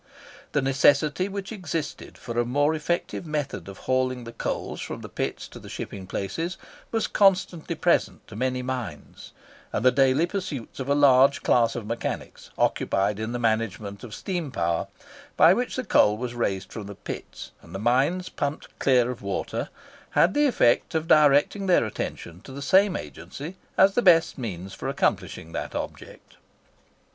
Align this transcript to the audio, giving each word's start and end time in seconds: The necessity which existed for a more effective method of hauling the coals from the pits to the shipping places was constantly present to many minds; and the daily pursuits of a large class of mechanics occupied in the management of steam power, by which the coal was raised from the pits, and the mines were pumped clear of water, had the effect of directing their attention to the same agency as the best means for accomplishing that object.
The 0.53 0.63
necessity 0.63 1.27
which 1.29 1.51
existed 1.51 2.17
for 2.17 2.39
a 2.39 2.43
more 2.43 2.73
effective 2.73 3.23
method 3.27 3.69
of 3.69 3.77
hauling 3.85 4.23
the 4.23 4.31
coals 4.31 4.81
from 4.81 5.01
the 5.01 5.07
pits 5.09 5.47
to 5.49 5.59
the 5.59 5.69
shipping 5.69 6.07
places 6.07 6.57
was 6.89 7.05
constantly 7.05 7.75
present 7.75 8.27
to 8.27 8.35
many 8.35 8.63
minds; 8.63 9.31
and 9.71 9.85
the 9.85 9.91
daily 9.91 10.25
pursuits 10.25 10.79
of 10.79 10.89
a 10.89 10.95
large 10.95 11.43
class 11.43 11.75
of 11.75 11.85
mechanics 11.85 12.49
occupied 12.57 13.19
in 13.19 13.31
the 13.31 13.37
management 13.37 14.03
of 14.03 14.15
steam 14.15 14.49
power, 14.49 14.87
by 15.37 15.53
which 15.53 15.75
the 15.75 15.83
coal 15.85 16.17
was 16.17 16.33
raised 16.33 16.73
from 16.73 16.87
the 16.87 16.95
pits, 16.95 17.51
and 17.61 17.75
the 17.75 17.77
mines 17.77 18.27
were 18.31 18.35
pumped 18.37 18.79
clear 18.79 19.11
of 19.11 19.21
water, 19.21 19.69
had 20.17 20.33
the 20.33 20.47
effect 20.47 20.95
of 20.95 21.07
directing 21.07 21.67
their 21.67 21.85
attention 21.85 22.41
to 22.41 22.51
the 22.51 22.63
same 22.63 22.95
agency 22.97 23.55
as 23.77 23.93
the 23.93 24.01
best 24.01 24.35
means 24.39 24.73
for 24.73 24.87
accomplishing 24.87 25.51
that 25.51 25.75
object. 25.75 26.37